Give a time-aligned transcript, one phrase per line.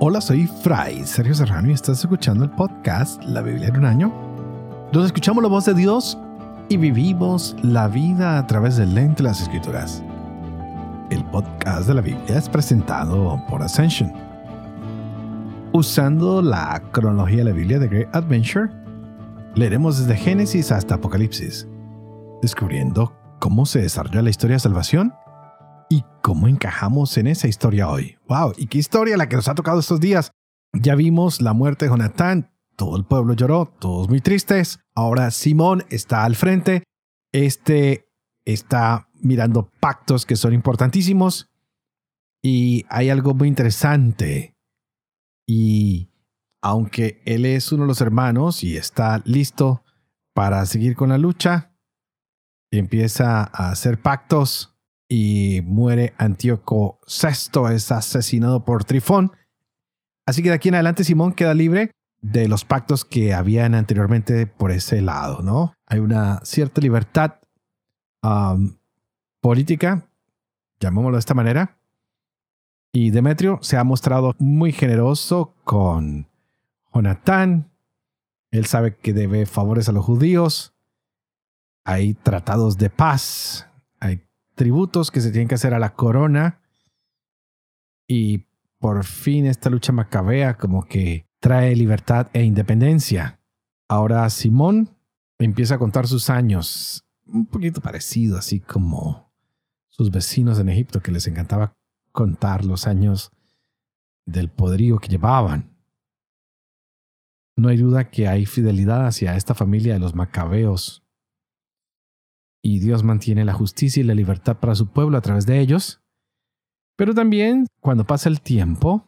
[0.00, 4.12] Hola, soy Fray Sergio Serrano y estás escuchando el podcast La Biblia en un año,
[4.92, 6.18] donde escuchamos la voz de Dios
[6.68, 10.02] y vivimos la vida a través del lente de las escrituras.
[11.10, 14.12] El podcast de la Biblia es presentado por Ascension.
[15.72, 18.70] Usando la cronología de la Biblia de Great Adventure,
[19.54, 21.68] leeremos desde Génesis hasta Apocalipsis,
[22.42, 25.14] descubriendo cómo se desarrolla la historia de salvación
[25.88, 28.16] y cómo encajamos en esa historia hoy.
[28.28, 28.54] ¡Wow!
[28.56, 30.32] ¿Y qué historia la que nos ha tocado estos días?
[30.72, 34.80] Ya vimos la muerte de Jonatán, todo el pueblo lloró, todos muy tristes.
[34.94, 36.82] Ahora Simón está al frente.
[37.32, 38.08] Este
[38.44, 41.50] está mirando pactos que son importantísimos.
[42.42, 44.56] Y hay algo muy interesante.
[45.46, 46.10] Y
[46.62, 49.84] aunque él es uno de los hermanos y está listo
[50.34, 51.76] para seguir con la lucha,
[52.70, 54.73] empieza a hacer pactos
[55.08, 59.32] y muere Antíoco VI, es asesinado por Trifón.
[60.26, 61.90] Así que de aquí en adelante Simón queda libre
[62.22, 65.74] de los pactos que habían anteriormente por ese lado, ¿no?
[65.86, 67.34] Hay una cierta libertad
[69.40, 70.08] política,
[70.80, 71.76] llamémoslo de esta manera,
[72.92, 76.28] y Demetrio se ha mostrado muy generoso con
[76.94, 77.70] Jonatán.
[78.52, 80.72] Él sabe que debe favores a los judíos.
[81.84, 83.68] Hay tratados de paz.
[84.54, 86.60] Tributos que se tienen que hacer a la corona.
[88.06, 88.46] Y
[88.78, 93.40] por fin esta lucha macabea como que trae libertad e independencia.
[93.88, 94.90] Ahora Simón
[95.38, 99.32] empieza a contar sus años, un poquito parecido, así como
[99.88, 101.76] sus vecinos en Egipto, que les encantaba
[102.12, 103.30] contar los años
[104.26, 105.76] del poderío que llevaban.
[107.56, 111.03] No hay duda que hay fidelidad hacia esta familia de los macabeos
[112.66, 116.00] y Dios mantiene la justicia y la libertad para su pueblo a través de ellos.
[116.96, 119.06] Pero también, cuando pasa el tiempo,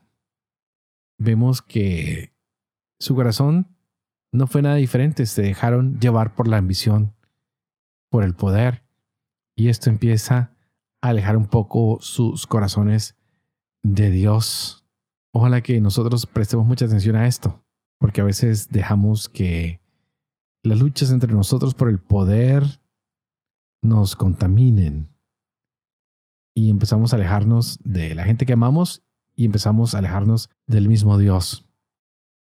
[1.16, 2.34] vemos que
[3.00, 3.74] su corazón
[4.30, 7.14] no fue nada diferente, se dejaron llevar por la ambición,
[8.10, 8.84] por el poder,
[9.56, 10.54] y esto empieza
[11.00, 13.16] a alejar un poco sus corazones
[13.82, 14.86] de Dios.
[15.32, 17.64] Ojalá que nosotros prestemos mucha atención a esto,
[17.98, 19.80] porque a veces dejamos que
[20.62, 22.82] las luchas entre nosotros por el poder,
[23.86, 25.08] nos contaminen
[26.54, 29.02] y empezamos a alejarnos de la gente que amamos
[29.34, 31.66] y empezamos a alejarnos del mismo Dios.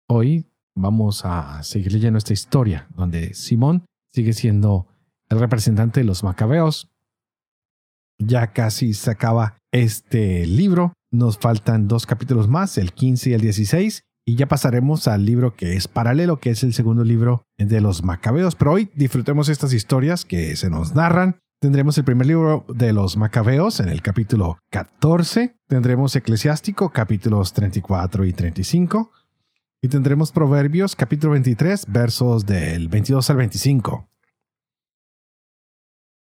[0.08, 4.86] Hoy vamos a seguir leyendo esta historia donde Simón sigue siendo
[5.28, 6.90] el representante de los macabeos.
[8.18, 10.92] Ya casi se acaba este libro.
[11.12, 15.54] Nos faltan dos capítulos más, el 15 y el 16, y ya pasaremos al libro
[15.54, 18.56] que es paralelo, que es el segundo libro de los Macabeos.
[18.56, 21.38] Pero hoy disfrutemos estas historias que se nos narran.
[21.60, 25.56] Tendremos el primer libro de los Macabeos en el capítulo 14.
[25.68, 29.12] Tendremos Eclesiástico capítulos 34 y 35.
[29.80, 34.10] Y tendremos Proverbios capítulo 23 versos del 22 al 25.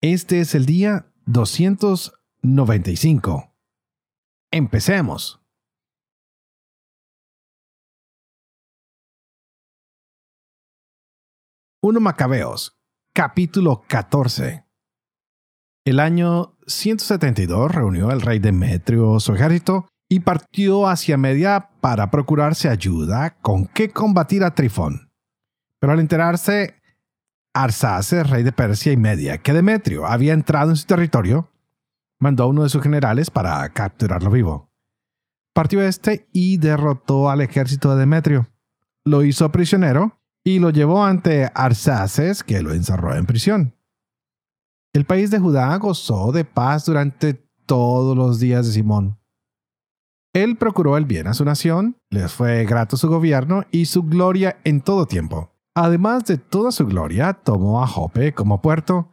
[0.01, 3.51] Este es el día 295.
[4.51, 5.39] Empecemos.
[11.81, 12.77] 1 Macabeos,
[13.13, 14.65] capítulo 14.
[15.85, 22.67] El año 172 reunió el rey Demetrio su ejército y partió hacia Media para procurarse
[22.67, 25.13] ayuda con qué combatir a Trifón.
[25.79, 26.75] Pero al enterarse
[27.53, 31.49] Arsaces, rey de Persia y Media, que Demetrio había entrado en su territorio,
[32.19, 34.69] mandó a uno de sus generales para capturarlo vivo.
[35.53, 38.49] Partió este y derrotó al ejército de Demetrio.
[39.05, 43.75] Lo hizo prisionero y lo llevó ante Arsaces, que lo encerró en prisión.
[44.93, 47.33] El país de Judá gozó de paz durante
[47.65, 49.19] todos los días de Simón.
[50.33, 54.59] Él procuró el bien a su nación, les fue grato su gobierno y su gloria
[54.63, 55.51] en todo tiempo.
[55.75, 59.09] Además de toda su gloria, tomó a Jope como puerto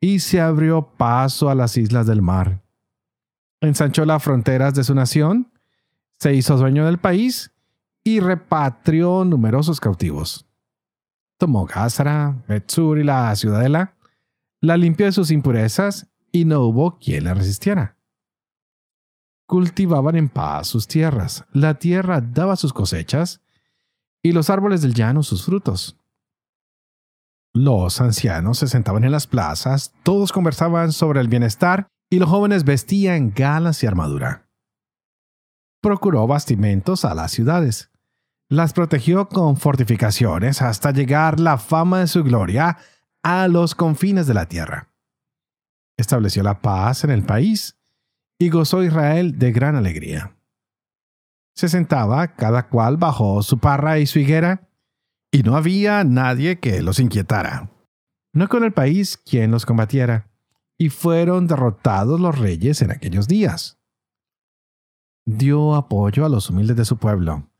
[0.00, 2.62] y se abrió paso a las islas del mar.
[3.60, 5.52] Ensanchó las fronteras de su nación,
[6.18, 7.52] se hizo dueño del país
[8.04, 10.47] y repatrió numerosos cautivos
[11.38, 13.96] tomó Gázara, Betsur y la ciudadela,
[14.60, 17.96] la limpió de sus impurezas y no hubo quien le resistiera.
[19.46, 23.40] Cultivaban en paz sus tierras, la tierra daba sus cosechas
[24.22, 25.96] y los árboles del llano sus frutos.
[27.54, 32.64] Los ancianos se sentaban en las plazas, todos conversaban sobre el bienestar y los jóvenes
[32.64, 34.48] vestían galas y armadura.
[35.80, 37.87] Procuró bastimentos a las ciudades
[38.48, 42.78] las protegió con fortificaciones hasta llegar la fama de su gloria
[43.22, 44.88] a los confines de la tierra.
[45.98, 47.78] Estableció la paz en el país
[48.38, 50.34] y gozó Israel de gran alegría.
[51.54, 54.70] se sentaba cada cual bajo su parra y su higuera,
[55.32, 57.68] y no había nadie que los inquietara.
[58.32, 60.30] No con el país quien los combatiera,
[60.78, 63.80] y fueron derrotados los reyes en aquellos días.
[65.26, 67.50] Dio apoyo a los humildes de su pueblo.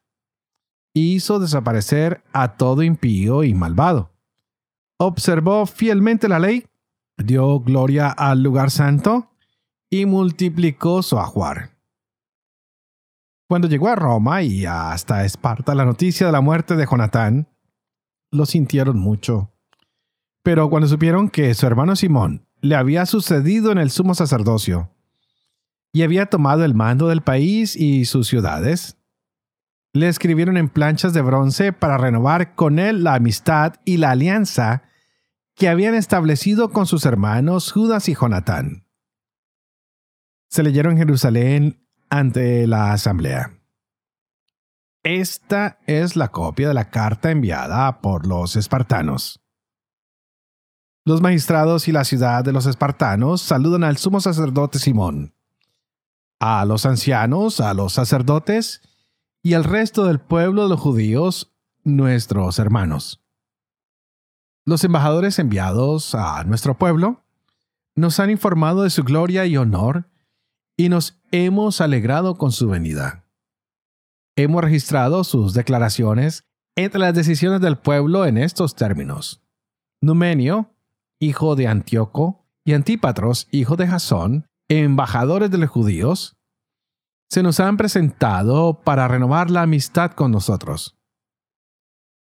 [0.95, 4.11] Hizo desaparecer a todo impío y malvado.
[4.99, 6.67] Observó fielmente la ley,
[7.17, 9.31] dio gloria al lugar santo
[9.91, 11.79] y multiplicó su ajuar.
[13.49, 17.49] Cuando llegó a Roma y hasta Esparta la noticia de la muerte de Jonatán,
[18.31, 19.51] lo sintieron mucho.
[20.43, 24.91] Pero cuando supieron que su hermano Simón le había sucedido en el sumo sacerdocio
[25.93, 28.98] y había tomado el mando del país y sus ciudades,
[29.93, 34.83] le escribieron en planchas de bronce para renovar con él la amistad y la alianza
[35.55, 38.87] que habían establecido con sus hermanos Judas y Jonatán.
[40.49, 43.59] Se leyeron en Jerusalén ante la asamblea.
[45.03, 49.41] Esta es la copia de la carta enviada por los espartanos.
[51.05, 55.35] Los magistrados y la ciudad de los espartanos saludan al sumo sacerdote Simón,
[56.39, 58.83] a los ancianos, a los sacerdotes
[59.43, 61.53] y al resto del pueblo de los judíos,
[61.85, 63.23] nuestros hermanos.
[64.65, 67.25] Los embajadores enviados a nuestro pueblo
[67.97, 70.11] nos han informado de su gloria y honor
[70.77, 73.25] y nos hemos alegrado con su venida.
[74.37, 76.45] Hemos registrado sus declaraciones
[76.77, 79.43] entre las decisiones del pueblo en estos términos.
[80.01, 80.77] Numenio,
[81.19, 86.37] hijo de Antíoco, y Antípatros, hijo de Jasón, embajadores de los judíos,
[87.29, 90.97] se nos han presentado para renovar la amistad con nosotros.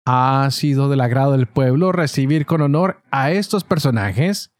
[0.05, 4.51] Ha sido del agrado del pueblo recibir con honor a estos personajes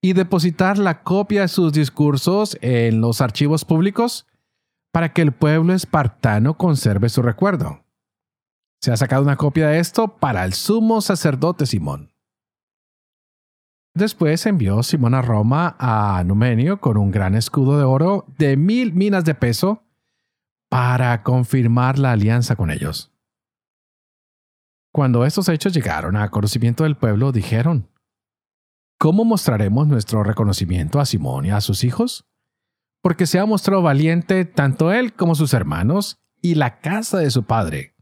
[0.00, 4.26] y depositar la copia de sus discursos en los archivos públicos
[4.92, 7.84] para que el pueblo espartano conserve su recuerdo.
[8.80, 12.09] Se ha sacado una copia de esto para el sumo sacerdote Simón.
[13.94, 18.92] Después envió Simón a Roma a Numenio con un gran escudo de oro de mil
[18.92, 19.82] minas de peso
[20.68, 23.12] para confirmar la alianza con ellos.
[24.92, 27.90] Cuando estos hechos llegaron a conocimiento del pueblo, dijeron,
[28.98, 32.26] ¿Cómo mostraremos nuestro reconocimiento a Simón y a sus hijos?
[33.02, 37.44] Porque se ha mostrado valiente tanto él como sus hermanos y la casa de su
[37.44, 37.96] padre.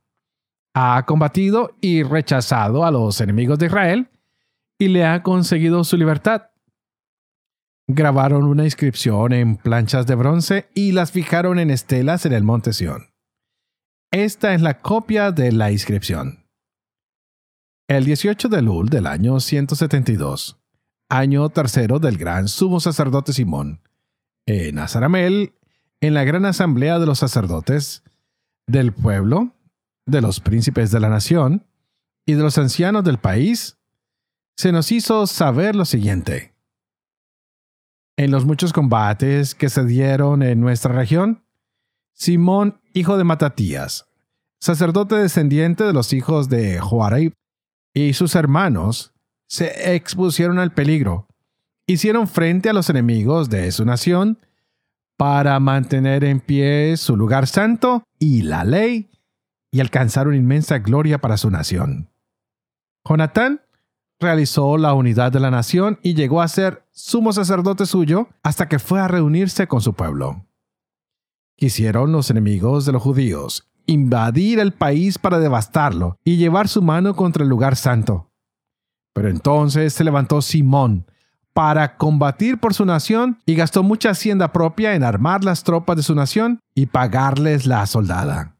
[0.74, 4.10] Ha combatido y rechazado a los enemigos de Israel
[4.78, 6.50] y le ha conseguido su libertad.
[7.88, 12.72] Grabaron una inscripción en planchas de bronce y las fijaron en estelas en el monte
[12.72, 13.10] Sión.
[14.10, 16.46] Esta es la copia de la inscripción.
[17.88, 20.58] El 18 de Lul del año 172,
[21.08, 23.80] año tercero del gran sumo sacerdote Simón,
[24.46, 25.54] en Azaramel,
[26.00, 28.02] en la gran asamblea de los sacerdotes,
[28.66, 29.54] del pueblo,
[30.06, 31.66] de los príncipes de la nación
[32.26, 33.77] y de los ancianos del país,
[34.58, 36.52] se nos hizo saber lo siguiente.
[38.16, 41.44] En los muchos combates que se dieron en nuestra región,
[42.12, 44.08] Simón, hijo de Matatías,
[44.58, 47.34] sacerdote descendiente de los hijos de Joarib,
[47.94, 49.14] y sus hermanos,
[49.46, 51.28] se expusieron al peligro,
[51.86, 54.40] hicieron frente a los enemigos de su nación
[55.16, 59.08] para mantener en pie su lugar santo y la ley,
[59.70, 62.10] y alcanzaron inmensa gloria para su nación.
[63.08, 63.60] Jonatán
[64.20, 68.78] realizó la unidad de la nación y llegó a ser sumo sacerdote suyo hasta que
[68.78, 70.44] fue a reunirse con su pueblo.
[71.56, 77.16] Quisieron los enemigos de los judíos invadir el país para devastarlo y llevar su mano
[77.16, 78.30] contra el lugar santo.
[79.14, 81.06] Pero entonces se levantó Simón
[81.54, 86.02] para combatir por su nación y gastó mucha hacienda propia en armar las tropas de
[86.02, 88.56] su nación y pagarles la soldada.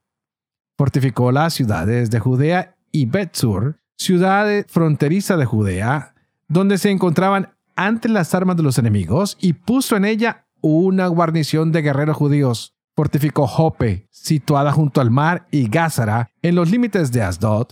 [0.76, 6.14] Fortificó las ciudades de Judea y Betsur, ciudad fronteriza de Judea,
[6.46, 11.72] donde se encontraban ante las armas de los enemigos, y puso en ella una guarnición
[11.72, 12.74] de guerreros judíos.
[12.96, 17.68] Fortificó Jope, situada junto al mar, y Gázara, en los límites de Asdod,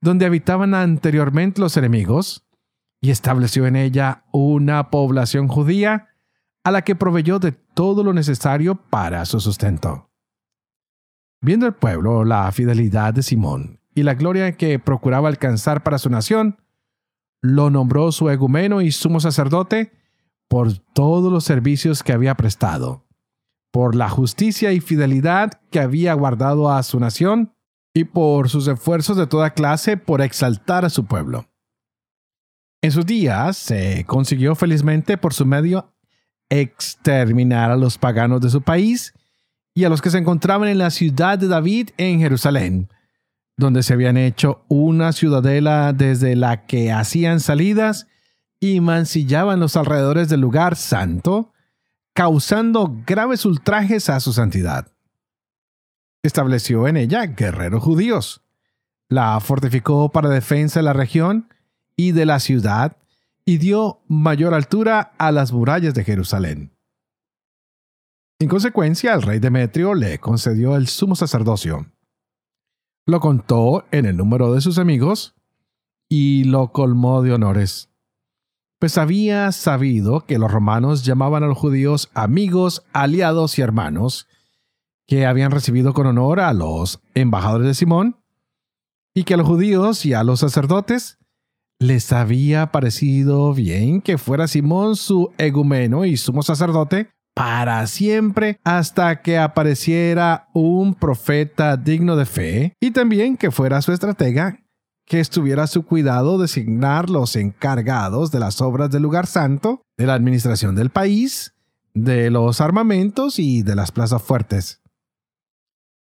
[0.00, 2.44] donde habitaban anteriormente los enemigos,
[3.00, 6.08] y estableció en ella una población judía
[6.64, 10.10] a la que proveyó de todo lo necesario para su sustento.
[11.40, 16.10] Viendo el pueblo la fidelidad de Simón y la gloria que procuraba alcanzar para su
[16.10, 16.58] nación,
[17.40, 19.90] lo nombró su egumeno y sumo sacerdote
[20.48, 23.06] por todos los servicios que había prestado,
[23.72, 27.54] por la justicia y fidelidad que había guardado a su nación
[27.94, 31.48] y por sus esfuerzos de toda clase por exaltar a su pueblo.
[32.82, 35.94] En sus días se consiguió felizmente por su medio
[36.50, 39.14] exterminar a los paganos de su país
[39.74, 42.90] y a los que se encontraban en la ciudad de David en Jerusalén,
[43.56, 48.06] donde se habían hecho una ciudadela desde la que hacían salidas
[48.60, 51.52] y mancillaban los alrededores del lugar santo,
[52.14, 54.92] causando graves ultrajes a su santidad.
[56.22, 58.42] Estableció en ella guerreros judíos,
[59.08, 61.48] la fortificó para defensa de la región
[61.96, 62.96] y de la ciudad
[63.44, 66.72] y dio mayor altura a las murallas de Jerusalén.
[68.38, 71.86] En consecuencia, el rey Demetrio le concedió el sumo sacerdocio.
[73.06, 75.36] Lo contó en el número de sus amigos
[76.08, 77.88] y lo colmó de honores.
[78.80, 84.26] Pues había sabido que los romanos llamaban a los judíos amigos, aliados y hermanos,
[85.06, 88.16] que habían recibido con honor a los embajadores de Simón,
[89.14, 91.18] y que a los judíos y a los sacerdotes
[91.78, 99.20] les había parecido bien que fuera Simón su egumeno y sumo sacerdote para siempre hasta
[99.20, 104.58] que apareciera un profeta digno de fe y también que fuera su estratega
[105.04, 110.06] que estuviera a su cuidado designar los encargados de las obras del lugar santo, de
[110.06, 111.54] la administración del país,
[111.92, 114.80] de los armamentos y de las plazas fuertes.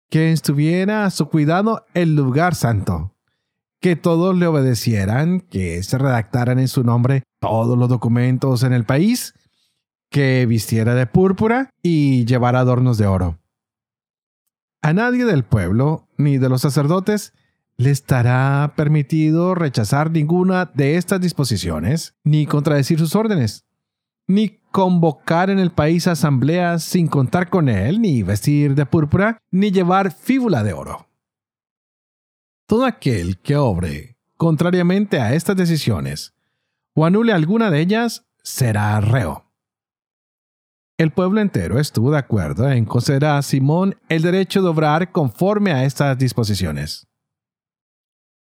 [0.09, 3.13] Que estuviera a su cuidado el lugar santo,
[3.81, 8.85] que todos le obedecieran, que se redactaran en su nombre todos los documentos en el
[8.85, 9.35] país,
[10.17, 13.37] que vistiera de púrpura y llevara adornos de oro.
[14.81, 17.33] A nadie del pueblo ni de los sacerdotes
[17.75, 23.67] le estará permitido rechazar ninguna de estas disposiciones, ni contradecir sus órdenes,
[24.25, 29.69] ni convocar en el país asambleas sin contar con él, ni vestir de púrpura, ni
[29.69, 31.09] llevar fíbula de oro.
[32.65, 36.33] Todo aquel que obre contrariamente a estas decisiones
[36.95, 39.46] o anule alguna de ellas será reo.
[40.97, 45.71] El pueblo entero estuvo de acuerdo en conceder a Simón el derecho de obrar conforme
[45.71, 47.07] a estas disposiciones.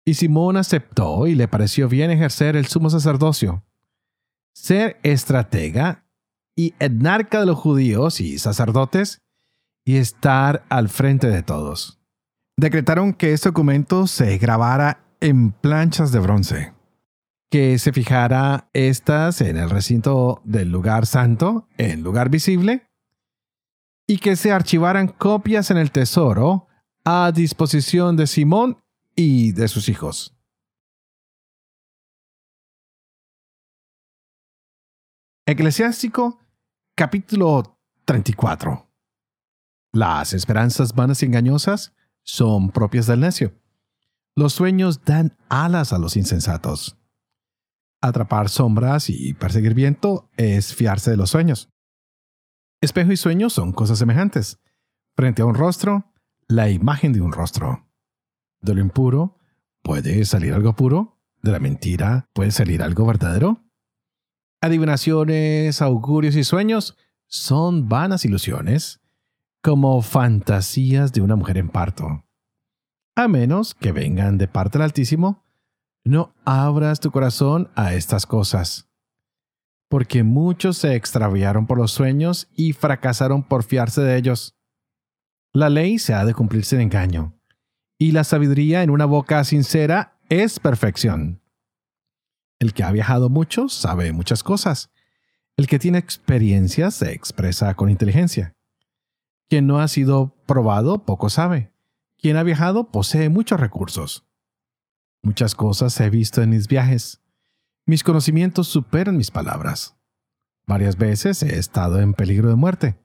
[0.05, 3.65] Y Simón aceptó y le pareció bien ejercer el sumo sacerdocio,
[4.53, 6.07] ser estratega
[6.57, 9.21] y etnarca de los judíos y sacerdotes,
[9.85, 12.01] y estar al frente de todos
[12.61, 16.75] decretaron que este documento se grabara en planchas de bronce,
[17.51, 22.89] que se fijara estas en el recinto del lugar santo, en lugar visible,
[24.07, 26.69] y que se archivaran copias en el tesoro
[27.05, 28.79] a disposición de Simón
[29.17, 30.37] y de sus hijos.
[35.45, 36.39] Eclesiástico
[36.95, 38.89] capítulo 34
[39.93, 41.93] Las esperanzas vanas y engañosas
[42.23, 43.53] son propias del necio.
[44.37, 47.00] Los sueños dan alas a los insensatos.
[48.01, 51.69] Atrapar sombras y perseguir viento es fiarse de los sueños.
[52.81, 54.59] Espejo y sueño son cosas semejantes.
[55.15, 56.11] Frente a un rostro,
[56.49, 57.87] la imagen de un rostro.
[58.63, 59.37] De lo impuro,
[59.83, 61.19] ¿puede salir algo puro?
[61.43, 63.65] ¿De la mentira puede salir algo verdadero?
[64.63, 69.01] Adivinaciones, augurios y sueños son vanas ilusiones
[69.63, 72.25] como fantasías de una mujer en parto.
[73.15, 75.45] A menos que vengan de parte del Altísimo,
[76.05, 78.89] no abras tu corazón a estas cosas.
[79.89, 84.57] Porque muchos se extraviaron por los sueños y fracasaron por fiarse de ellos.
[85.53, 87.35] La ley se ha de cumplir sin engaño,
[87.99, 91.43] y la sabiduría en una boca sincera es perfección.
[92.61, 94.91] El que ha viajado mucho sabe muchas cosas.
[95.57, 98.55] El que tiene experiencia se expresa con inteligencia.
[99.49, 101.73] Quien no ha sido probado poco sabe.
[102.17, 104.30] Quien ha viajado posee muchos recursos.
[105.23, 107.21] Muchas cosas he visto en mis viajes.
[107.87, 109.97] Mis conocimientos superan mis palabras.
[110.67, 112.97] Varias veces he estado en peligro de muerte,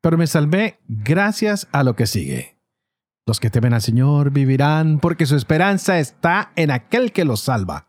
[0.00, 2.58] pero me salvé gracias a lo que sigue.
[3.26, 7.88] Los que temen al Señor vivirán porque su esperanza está en aquel que los salva.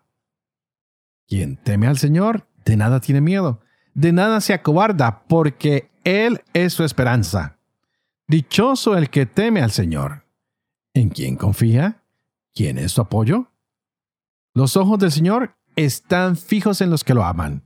[1.28, 3.62] Quien teme al Señor de nada tiene miedo,
[3.94, 7.58] de nada se acobarda porque Él es su esperanza.
[8.28, 10.26] Dichoso el que teme al Señor.
[10.94, 12.04] ¿En quién confía?
[12.54, 13.52] ¿Quién es su apoyo?
[14.56, 17.64] Los ojos del Señor están fijos en los que lo aman.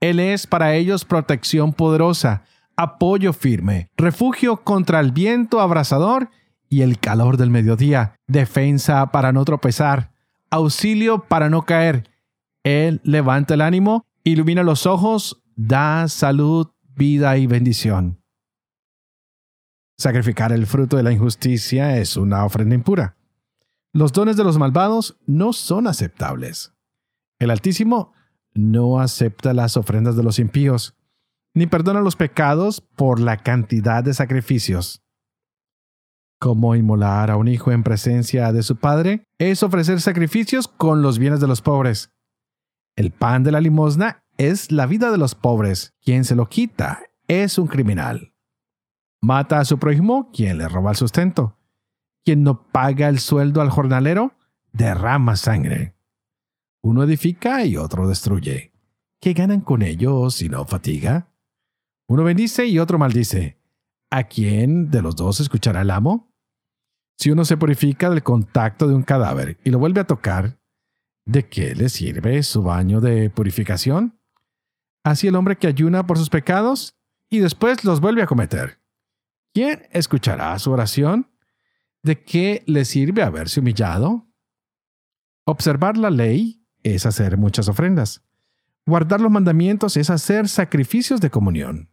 [0.00, 2.42] Él es para ellos protección poderosa,
[2.76, 6.28] apoyo firme, refugio contra el viento abrasador
[6.68, 10.12] y el calor del mediodía, defensa para no tropezar,
[10.50, 12.10] auxilio para no caer.
[12.64, 18.20] Él levanta el ánimo, ilumina los ojos, da salud, vida y bendición.
[19.96, 23.16] Sacrificar el fruto de la injusticia es una ofrenda impura.
[23.96, 26.74] Los dones de los malvados no son aceptables.
[27.38, 28.12] El Altísimo
[28.52, 30.94] no acepta las ofrendas de los impíos,
[31.54, 35.02] ni perdona los pecados por la cantidad de sacrificios.
[36.38, 41.18] como inmolar a un hijo en presencia de su padre, es ofrecer sacrificios con los
[41.18, 42.10] bienes de los pobres.
[42.96, 45.94] El pan de la limosna es la vida de los pobres.
[46.04, 48.34] Quien se lo quita es un criminal.
[49.22, 51.55] Mata a su prójimo quien le roba el sustento.
[52.26, 54.34] Quien no paga el sueldo al jornalero
[54.72, 55.94] derrama sangre.
[56.82, 58.72] Uno edifica y otro destruye.
[59.20, 61.32] ¿Qué ganan con ello si no fatiga?
[62.08, 63.60] Uno bendice y otro maldice.
[64.10, 66.34] ¿A quién de los dos escuchará el amo?
[67.16, 70.58] Si uno se purifica del contacto de un cadáver y lo vuelve a tocar,
[71.26, 74.18] ¿de qué le sirve su baño de purificación?
[75.04, 76.96] Así el hombre que ayuna por sus pecados
[77.30, 78.80] y después los vuelve a cometer.
[79.54, 81.30] ¿Quién escuchará su oración?
[82.06, 84.28] ¿De qué le sirve haberse humillado?
[85.44, 88.22] Observar la ley es hacer muchas ofrendas.
[88.86, 91.90] Guardar los mandamientos es hacer sacrificios de comunión.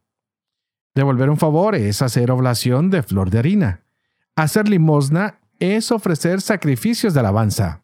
[0.93, 3.87] Devolver un favor es hacer oblación de flor de harina.
[4.35, 7.83] Hacer limosna es ofrecer sacrificios de alabanza.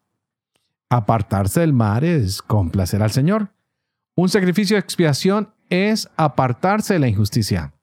[0.88, 3.52] Apartarse del mar es complacer al Señor.
[4.14, 7.74] Un sacrificio de expiación es apartarse de la injusticia.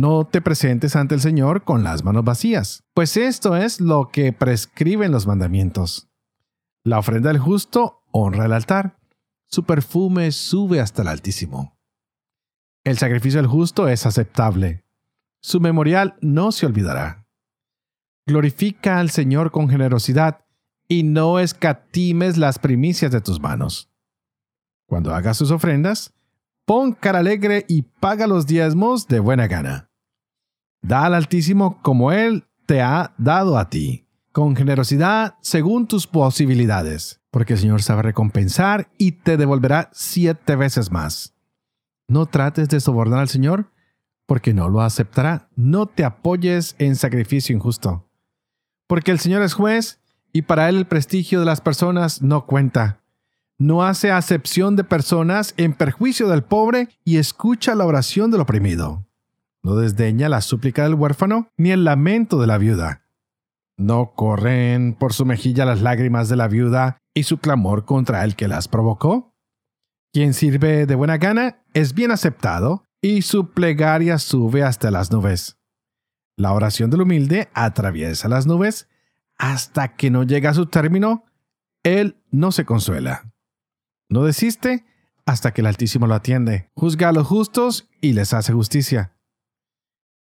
[0.00, 4.32] No te presentes ante el Señor con las manos vacías, pues esto es lo que
[4.32, 6.08] prescriben los mandamientos.
[6.82, 8.98] La ofrenda del justo honra el altar.
[9.44, 11.78] Su perfume sube hasta el Altísimo.
[12.82, 14.86] El sacrificio del justo es aceptable.
[15.42, 17.26] Su memorial no se olvidará.
[18.26, 20.46] Glorifica al Señor con generosidad
[20.88, 23.92] y no escatimes las primicias de tus manos.
[24.86, 26.14] Cuando hagas sus ofrendas,
[26.64, 29.89] pon cara alegre y paga los diezmos de buena gana.
[30.82, 37.20] Da al Altísimo como Él te ha dado a ti, con generosidad según tus posibilidades,
[37.30, 41.34] porque el Señor sabe recompensar y te devolverá siete veces más.
[42.08, 43.70] No trates de sobornar al Señor,
[44.30, 45.48] porque no lo aceptará.
[45.56, 48.08] No te apoyes en sacrificio injusto.
[48.86, 50.00] Porque el Señor es juez
[50.32, 53.00] y para Él el prestigio de las personas no cuenta.
[53.58, 59.04] No hace acepción de personas en perjuicio del pobre y escucha la oración del oprimido.
[59.62, 63.04] No desdeña la súplica del huérfano ni el lamento de la viuda.
[63.76, 68.36] No corren por su mejilla las lágrimas de la viuda y su clamor contra el
[68.36, 69.34] que las provocó.
[70.12, 75.58] Quien sirve de buena gana es bien aceptado y su plegaria sube hasta las nubes.
[76.36, 78.88] La oración del humilde atraviesa las nubes
[79.38, 81.24] hasta que no llega a su término.
[81.82, 83.32] Él no se consuela.
[84.08, 84.84] No desiste
[85.24, 86.68] hasta que el Altísimo lo atiende.
[86.74, 89.16] Juzga a los justos y les hace justicia.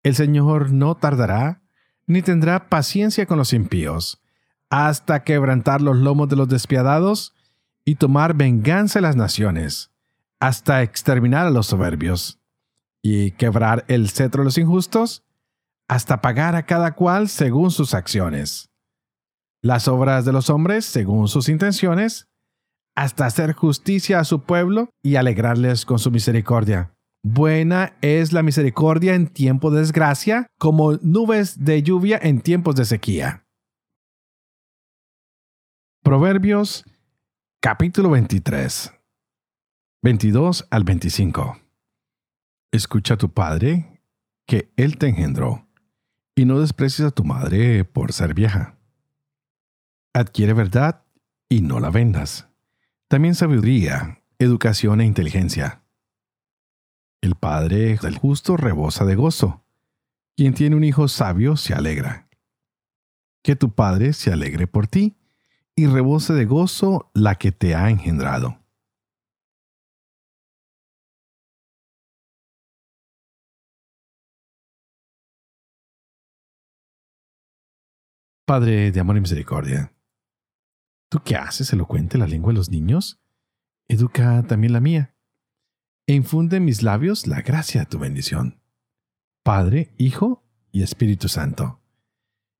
[0.03, 1.61] El Señor no tardará,
[2.07, 4.21] ni tendrá paciencia con los impíos,
[4.69, 7.35] hasta quebrantar los lomos de los despiadados
[7.85, 9.91] y tomar venganza de las naciones,
[10.39, 12.39] hasta exterminar a los soberbios,
[13.01, 15.23] y quebrar el cetro de los injustos,
[15.87, 18.69] hasta pagar a cada cual según sus acciones,
[19.61, 22.27] las obras de los hombres según sus intenciones,
[22.95, 26.93] hasta hacer justicia a su pueblo y alegrarles con su misericordia.
[27.23, 32.85] Buena es la misericordia en tiempo de desgracia, como nubes de lluvia en tiempos de
[32.85, 33.45] sequía.
[36.03, 36.83] Proverbios
[37.59, 38.91] Capítulo 23.
[40.01, 41.59] 22 al 25.
[42.71, 44.01] Escucha a tu padre,
[44.47, 45.67] que él te engendró,
[46.33, 48.79] y no desprecies a tu madre por ser vieja.
[50.11, 51.03] Adquiere verdad
[51.49, 52.49] y no la vendas.
[53.07, 55.80] También sabiduría, educación e inteligencia.
[57.21, 59.63] El padre del justo rebosa de gozo.
[60.35, 62.27] Quien tiene un hijo sabio se alegra.
[63.43, 65.15] Que tu padre se alegre por ti
[65.75, 68.57] y rebose de gozo la que te ha engendrado.
[78.47, 79.93] Padre de amor y misericordia,
[81.07, 83.21] ¿tú qué haces elocuente la lengua de los niños?
[83.87, 85.10] Educa también la mía,
[86.07, 88.59] e infunde en mis labios la gracia de tu bendición.
[89.43, 91.79] Padre, Hijo y Espíritu Santo.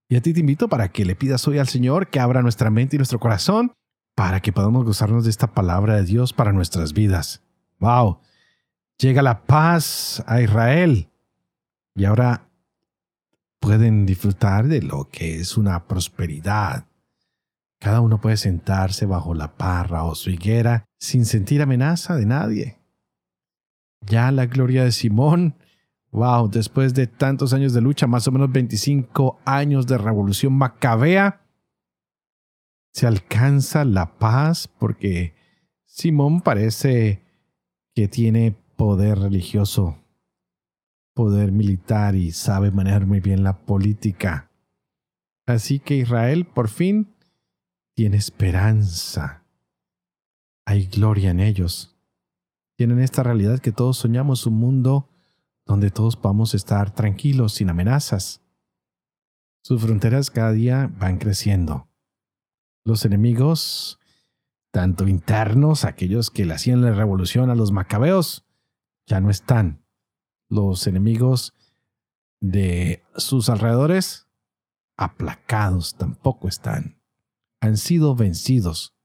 [0.09, 2.69] Y a ti te invito para que le pidas hoy al Señor que abra nuestra
[2.69, 3.73] mente y nuestro corazón
[4.15, 7.41] para que podamos gozarnos de esta palabra de Dios para nuestras vidas.
[7.79, 8.19] ¡Wow!
[8.97, 11.09] Llega la paz a Israel.
[11.95, 12.49] Y ahora
[13.59, 16.85] pueden disfrutar de lo que es una prosperidad.
[17.79, 22.80] Cada uno puede sentarse bajo la parra o su higuera sin sentir amenaza de nadie.
[24.05, 25.55] Ya la gloria de Simón
[26.11, 31.41] Wow, después de tantos años de lucha, más o menos 25 años de revolución macabea,
[32.91, 35.33] se alcanza la paz porque
[35.85, 37.23] Simón parece
[37.95, 40.03] que tiene poder religioso,
[41.13, 44.51] poder militar y sabe manejar muy bien la política.
[45.45, 47.15] Así que Israel por fin
[47.95, 49.45] tiene esperanza.
[50.65, 51.90] Hay gloria en ellos.
[52.81, 55.07] Tienen esta realidad que todos soñamos, un mundo
[55.67, 58.41] donde todos podamos estar tranquilos, sin amenazas.
[59.63, 61.87] Sus fronteras cada día van creciendo.
[62.83, 63.99] Los enemigos,
[64.71, 68.47] tanto internos, aquellos que le hacían la revolución a los macabeos,
[69.05, 69.85] ya no están.
[70.49, 71.53] Los enemigos
[72.39, 74.27] de sus alrededores,
[74.97, 76.99] aplacados, tampoco están.
[77.61, 78.95] Han sido vencidos.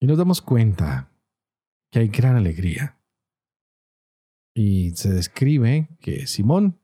[0.00, 1.07] Y nos damos cuenta
[1.90, 2.98] que hay gran alegría.
[4.54, 6.80] Y se describe que Simón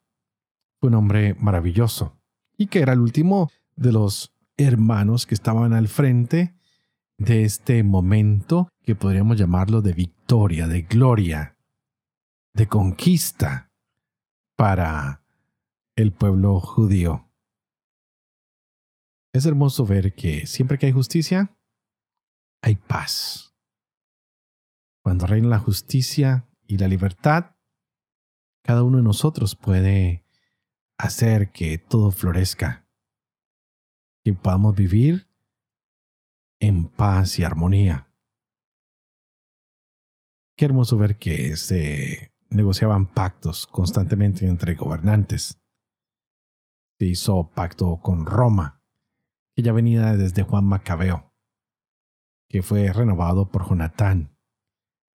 [0.80, 2.20] fue un hombre maravilloso
[2.56, 6.54] y que era el último de los hermanos que estaban al frente
[7.18, 11.58] de este momento que podríamos llamarlo de victoria, de gloria,
[12.54, 13.72] de conquista
[14.56, 15.24] para
[15.96, 17.30] el pueblo judío.
[19.32, 21.56] Es hermoso ver que siempre que hay justicia,
[22.62, 23.53] hay paz.
[25.04, 27.56] Cuando reina la justicia y la libertad,
[28.62, 30.24] cada uno de nosotros puede
[30.96, 32.88] hacer que todo florezca,
[34.24, 35.28] que podamos vivir
[36.58, 38.10] en paz y armonía.
[40.56, 45.60] Qué hermoso ver que se negociaban pactos constantemente entre gobernantes.
[46.98, 48.82] Se hizo pacto con Roma,
[49.54, 51.30] que ya venía desde Juan Macabeo,
[52.48, 54.33] que fue renovado por Jonatán.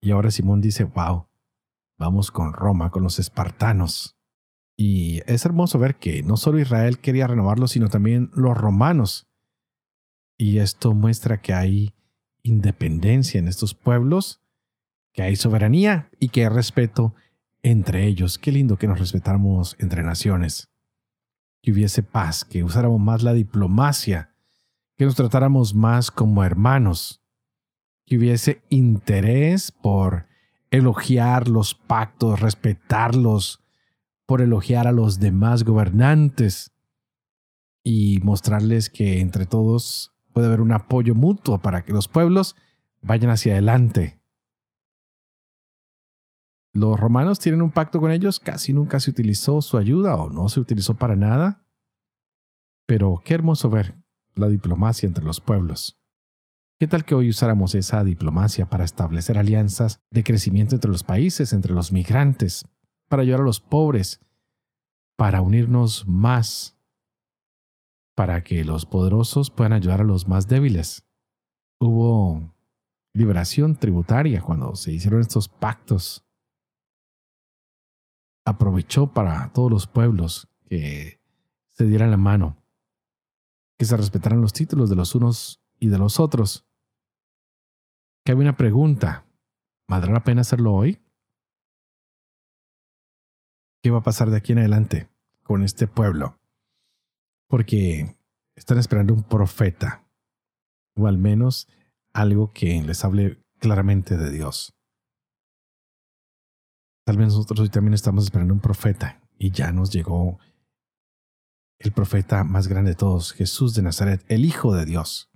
[0.01, 1.27] Y ahora Simón dice, wow,
[1.97, 4.17] vamos con Roma, con los espartanos.
[4.77, 9.27] Y es hermoso ver que no solo Israel quería renovarlo, sino también los romanos.
[10.37, 11.93] Y esto muestra que hay
[12.43, 14.41] independencia en estos pueblos,
[15.11, 17.13] que hay soberanía y que hay respeto
[17.61, 18.39] entre ellos.
[18.39, 20.69] Qué lindo que nos respetáramos entre naciones.
[21.61, 24.33] Que hubiese paz, que usáramos más la diplomacia,
[24.95, 27.18] que nos tratáramos más como hermanos
[28.09, 30.25] que hubiese interés por
[30.71, 33.61] elogiar los pactos, respetarlos,
[34.25, 36.71] por elogiar a los demás gobernantes
[37.83, 42.55] y mostrarles que entre todos puede haber un apoyo mutuo para que los pueblos
[43.03, 44.19] vayan hacia adelante.
[46.73, 50.49] Los romanos tienen un pacto con ellos, casi nunca se utilizó su ayuda o no
[50.49, 51.63] se utilizó para nada.
[52.87, 53.93] Pero qué hermoso ver
[54.33, 55.98] la diplomacia entre los pueblos.
[56.81, 61.51] ¿Qué tal que hoy usáramos esa diplomacia para establecer alianzas de crecimiento entre los países,
[61.51, 62.63] entre los migrantes,
[63.09, 64.21] para ayudar a los pobres,
[65.17, 66.79] para unirnos más,
[68.15, 71.05] para que los poderosos puedan ayudar a los más débiles?
[71.81, 72.55] Hubo
[73.13, 76.25] liberación tributaria cuando se hicieron estos pactos.
[78.45, 81.19] Aprovechó para todos los pueblos que
[81.71, 82.55] se dieran la mano,
[83.77, 86.68] que se respetaran los títulos de los unos y de los otros
[88.29, 89.25] que una pregunta.
[89.87, 91.01] ¿Valdrá la pena hacerlo hoy?
[93.81, 95.09] ¿Qué va a pasar de aquí en adelante
[95.41, 96.37] con este pueblo?
[97.47, 98.15] Porque
[98.55, 100.07] están esperando un profeta,
[100.95, 101.67] o al menos
[102.13, 104.75] algo que les hable claramente de Dios.
[107.05, 110.37] Tal vez nosotros hoy también estamos esperando un profeta y ya nos llegó
[111.79, 115.28] el profeta más grande de todos, Jesús de Nazaret, el Hijo de Dios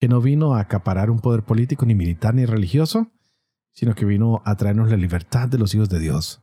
[0.00, 3.12] que no vino a acaparar un poder político ni militar ni religioso,
[3.72, 6.42] sino que vino a traernos la libertad de los hijos de Dios,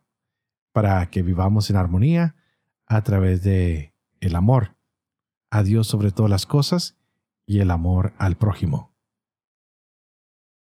[0.71, 2.35] para que vivamos en armonía
[2.85, 4.77] a través de el amor
[5.49, 6.97] a Dios sobre todas las cosas
[7.47, 8.95] y el amor al prójimo.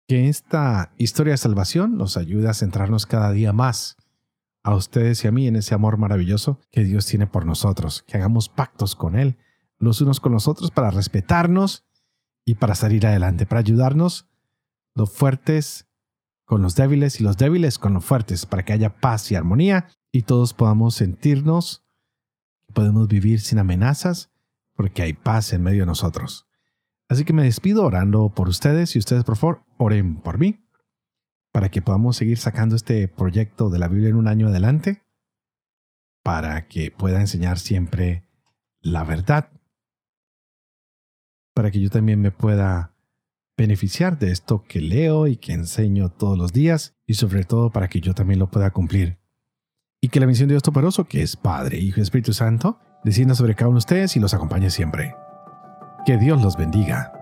[0.07, 3.97] Que esta historia de salvación nos ayude a centrarnos cada día más
[4.63, 8.19] a ustedes y a mí en ese amor maravilloso que Dios tiene por nosotros, que
[8.19, 9.39] hagamos pactos con Él,
[9.79, 11.87] los unos con los otros para respetarnos
[12.45, 14.29] y para salir adelante, para ayudarnos
[14.95, 15.89] los fuertes
[16.45, 19.89] con los débiles y los débiles con los fuertes, para que haya paz y armonía
[20.13, 21.85] y todos podamos sentirnos
[22.67, 24.31] que podemos vivir sin amenazas
[24.75, 26.47] porque hay paz en medio de nosotros.
[27.09, 30.65] Así que me despido orando por ustedes y ustedes por favor oren por mí
[31.53, 35.05] para que podamos seguir sacando este proyecto de la Biblia en un año adelante,
[36.25, 38.25] para que pueda enseñar siempre
[38.81, 39.51] la verdad
[41.55, 42.95] para que yo también me pueda
[43.57, 47.89] beneficiar de esto que leo y que enseño todos los días y sobre todo para
[47.89, 49.19] que yo también lo pueda cumplir.
[50.03, 53.35] Y que la misión de Dios Toporoso, que es Padre, Hijo y Espíritu Santo, descienda
[53.35, 55.15] sobre cada uno de ustedes y los acompañe siempre.
[56.05, 57.14] Que Dios los bendiga.